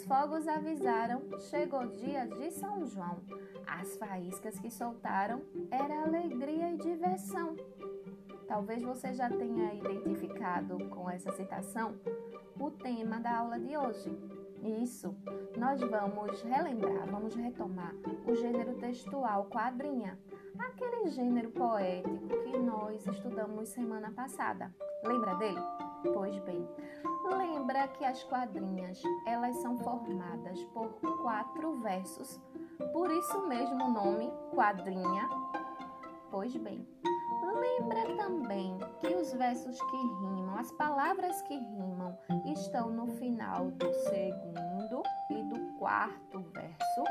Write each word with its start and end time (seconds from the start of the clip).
fogos 0.00 0.48
avisaram, 0.48 1.20
chegou 1.50 1.80
o 1.80 1.88
dia 1.88 2.26
de 2.26 2.50
São 2.52 2.86
João. 2.86 3.20
As 3.66 3.94
faíscas 3.96 4.58
que 4.58 4.70
soltaram 4.70 5.42
era 5.70 6.04
alegria 6.04 6.70
e 6.70 6.78
diversão. 6.78 7.56
Talvez 8.48 8.82
você 8.82 9.12
já 9.12 9.28
tenha 9.28 9.74
identificado 9.74 10.78
com 10.88 11.10
essa 11.10 11.30
citação 11.32 11.94
o 12.58 12.70
tema 12.70 13.20
da 13.20 13.38
aula 13.38 13.58
de 13.58 13.76
hoje. 13.76 14.10
Isso, 14.62 15.14
nós 15.56 15.80
vamos 15.80 16.40
relembrar, 16.42 17.06
vamos 17.10 17.34
retomar 17.34 17.92
o 18.26 18.34
gênero 18.34 18.74
textual 18.74 19.46
quadrinha, 19.46 20.18
aquele 20.56 21.08
gênero 21.10 21.50
poético 21.50 22.28
que 22.44 22.56
nós 22.58 23.04
estudamos 23.06 23.68
semana 23.70 24.12
passada. 24.12 24.72
Lembra 25.04 25.34
dele? 25.34 25.60
Pois 26.14 26.38
bem, 26.44 26.66
lembra 27.72 27.88
que 27.88 28.04
as 28.04 28.22
quadrinhas, 28.24 29.02
elas 29.26 29.56
são 29.56 29.78
formadas 29.78 30.62
por 30.74 30.90
quatro 31.22 31.80
versos, 31.80 32.38
por 32.92 33.10
isso 33.10 33.46
mesmo 33.46 33.82
o 33.82 33.90
nome 33.90 34.30
quadrinha. 34.54 35.26
Pois 36.30 36.54
bem, 36.54 36.86
lembra 37.54 38.14
também 38.16 38.78
que 39.00 39.14
os 39.14 39.32
versos 39.32 39.80
que 39.80 39.96
rimam, 39.96 40.58
as 40.58 40.70
palavras 40.72 41.40
que 41.42 41.56
rimam, 41.56 42.14
estão 42.44 42.90
no 42.90 43.06
final 43.06 43.70
do 43.70 43.90
segundo 43.94 45.02
e 45.30 45.42
do 45.44 45.78
quarto 45.78 46.40
verso? 46.40 47.04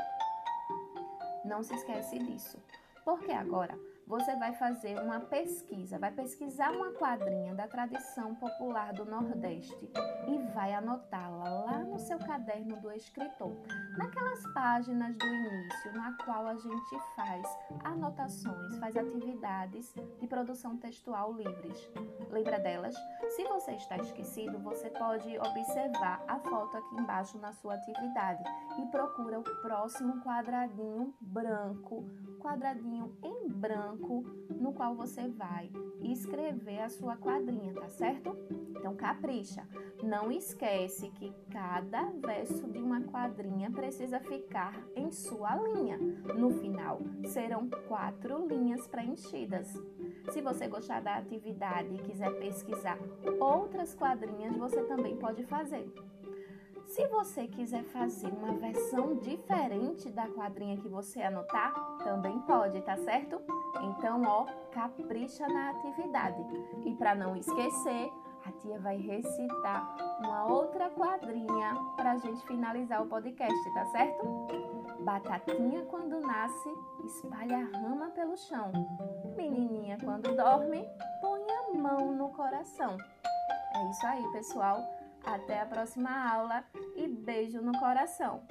Não 1.44 1.60
se 1.64 1.74
esquece 1.74 2.20
disso, 2.20 2.62
porque 3.04 3.32
agora 3.32 3.78
você 4.06 4.34
vai 4.36 4.52
fazer 4.54 4.98
uma 5.00 5.20
pesquisa, 5.20 5.98
vai 5.98 6.10
pesquisar 6.10 6.70
uma 6.72 6.92
quadrinha 6.92 7.54
da 7.54 7.66
tradição 7.68 8.34
popular 8.34 8.92
do 8.92 9.04
Nordeste 9.04 9.90
e 10.28 10.38
vai 10.52 10.74
anotá-la 10.74 11.51
seu 12.12 12.18
caderno 12.18 12.76
do 12.76 12.92
escritor, 12.92 13.56
naquelas 13.96 14.46
páginas 14.52 15.16
do 15.16 15.24
início, 15.24 15.92
na 15.94 16.12
qual 16.24 16.46
a 16.46 16.54
gente 16.56 16.98
faz 17.16 17.42
anotações, 17.82 18.76
faz 18.76 18.94
atividades 18.98 19.94
de 20.20 20.26
produção 20.26 20.76
textual 20.76 21.32
livres. 21.32 21.90
Lembra 22.30 22.58
delas? 22.58 22.94
Se 23.30 23.44
você 23.44 23.72
está 23.72 23.96
esquecido, 23.96 24.58
você 24.58 24.90
pode 24.90 25.38
observar 25.38 26.22
a 26.28 26.38
foto 26.38 26.76
aqui 26.76 26.96
embaixo 26.96 27.38
na 27.38 27.52
sua 27.52 27.76
atividade 27.76 28.44
e 28.78 28.86
procura 28.90 29.40
o 29.40 29.42
próximo 29.62 30.20
quadradinho 30.20 31.14
branco, 31.18 32.04
quadradinho 32.40 33.16
em 33.22 33.48
branco, 33.48 34.22
no 34.50 34.74
qual 34.74 34.94
você 34.94 35.28
vai 35.28 35.70
escrever 36.02 36.80
a 36.80 36.90
sua 36.90 37.16
quadrinha, 37.16 37.72
tá 37.72 37.88
certo? 37.88 38.36
Então 38.76 38.94
capricha. 38.96 39.66
Não 40.02 40.30
esquece 40.30 41.10
que 41.10 41.32
cada 41.50 42.10
verso 42.10 42.68
de 42.68 42.78
uma 42.78 43.00
quadrinha 43.00 43.70
precisa 43.70 44.20
ficar 44.20 44.80
em 44.94 45.10
sua 45.10 45.56
linha. 45.56 45.98
No 46.34 46.50
final, 46.50 47.00
serão 47.26 47.68
quatro 47.88 48.46
linhas 48.46 48.86
preenchidas. 48.86 49.72
Se 50.30 50.40
você 50.40 50.68
gostar 50.68 51.00
da 51.00 51.16
atividade 51.16 51.94
e 51.94 51.98
quiser 51.98 52.30
pesquisar 52.38 52.98
outras 53.40 53.94
quadrinhas, 53.94 54.56
você 54.56 54.82
também 54.84 55.16
pode 55.16 55.44
fazer. 55.44 55.92
Se 56.86 57.06
você 57.06 57.46
quiser 57.46 57.84
fazer 57.84 58.28
uma 58.28 58.52
versão 58.52 59.16
diferente 59.16 60.10
da 60.10 60.28
quadrinha 60.28 60.76
que 60.76 60.88
você 60.88 61.22
anotar, 61.22 61.72
também 62.04 62.38
pode, 62.40 62.82
tá 62.82 62.96
certo? 62.98 63.40
Então, 63.82 64.22
ó, 64.26 64.44
capricha 64.70 65.46
na 65.48 65.70
atividade. 65.70 66.44
E 66.84 66.94
para 66.94 67.14
não 67.14 67.34
esquecer, 67.34 68.10
a 68.44 68.52
tia 68.52 68.78
vai 68.80 68.96
recitar 68.96 69.96
uma 70.20 70.46
outra 70.46 70.90
quadrinha 70.90 71.74
para 71.96 72.12
a 72.12 72.16
gente 72.16 72.44
finalizar 72.46 73.02
o 73.02 73.06
podcast, 73.06 73.74
tá 73.74 73.86
certo? 73.86 74.46
Batatinha 75.00 75.84
quando 75.86 76.20
nasce, 76.20 76.68
espalha 77.04 77.56
a 77.56 77.78
rama 77.78 78.10
pelo 78.10 78.36
chão. 78.36 78.70
Menininha 79.36 79.98
quando 80.02 80.34
dorme, 80.34 80.84
põe 81.20 81.42
a 81.50 81.78
mão 81.78 82.12
no 82.12 82.28
coração. 82.30 82.96
É 83.74 83.90
isso 83.90 84.06
aí, 84.06 84.22
pessoal. 84.32 84.78
Até 85.24 85.60
a 85.60 85.66
próxima 85.66 86.10
aula 86.32 86.64
e 86.96 87.06
beijo 87.06 87.60
no 87.60 87.78
coração. 87.78 88.42